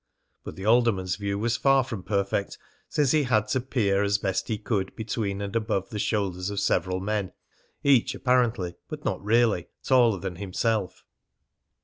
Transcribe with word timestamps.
But 0.43 0.55
the 0.55 0.65
alderman's 0.65 1.15
view 1.17 1.37
was 1.37 1.57
far 1.57 1.83
from 1.83 2.01
perfect, 2.01 2.57
since 2.89 3.11
he 3.11 3.21
had 3.21 3.47
to 3.49 3.61
peer 3.61 4.01
as 4.01 4.17
best 4.17 4.47
he 4.47 4.57
could 4.57 4.95
between 4.95 5.41
and 5.43 5.55
above 5.55 5.91
the 5.91 5.99
shoulders 5.99 6.49
of 6.49 6.59
several 6.59 6.99
men, 6.99 7.33
each 7.83 8.15
apparently, 8.15 8.73
but 8.87 9.05
not 9.05 9.23
really, 9.23 9.67
taller 9.83 10.19
than 10.19 10.37
himself. 10.37 11.05